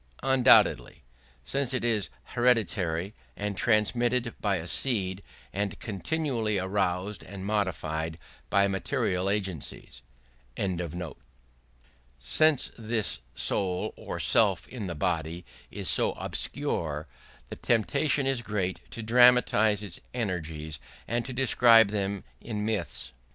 Undoubtedly; 0.23 1.03
since 1.43 1.75
it 1.75 1.83
is 1.83 2.09
hereditary 2.33 3.13
and 3.37 3.55
transmitted 3.55 4.33
by 4.41 4.55
a 4.55 4.65
seed, 4.65 5.21
and 5.53 5.77
continually 5.79 6.57
aroused 6.57 7.21
and 7.21 7.45
modified 7.45 8.17
by 8.49 8.67
material 8.67 9.29
agencies. 9.29 10.01
Since 12.17 12.71
this 12.79 13.19
soul 13.35 13.93
or 13.95 14.19
self 14.19 14.67
in 14.67 14.87
the 14.87 14.95
body 14.95 15.45
is 15.69 15.87
so 15.87 16.13
obscure, 16.13 17.05
the 17.49 17.55
temptation 17.55 18.25
is 18.25 18.41
great 18.41 18.79
to 18.89 19.03
dramatise 19.03 19.83
its 19.83 19.99
energies 20.15 20.79
and 21.07 21.23
to 21.27 21.31
describe 21.31 21.89
them 21.89 22.23
in 22.39 22.65
myths. 22.65 23.13